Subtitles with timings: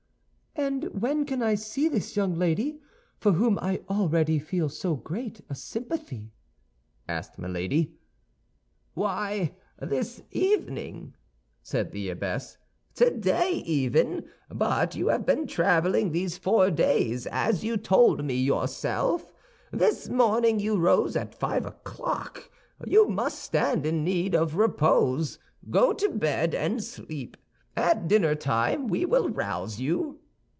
[0.53, 2.81] "And when can I see this young lady,
[3.17, 6.33] for whom I already feel so great a sympathy?"
[7.07, 7.95] asked Milady.
[8.93, 11.15] "Why, this evening,"
[11.63, 12.57] said the abbess;
[12.93, 14.25] "today even.
[14.49, 19.33] But you have been traveling these four days, as you told me yourself.
[19.71, 22.51] This morning you rose at five o'clock;
[22.85, 25.39] you must stand in need of repose.
[25.71, 27.35] Go to bed and sleep;
[27.75, 30.19] at dinnertime we will rouse you."